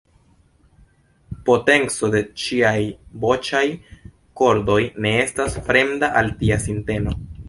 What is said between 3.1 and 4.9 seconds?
voĉaj kordoj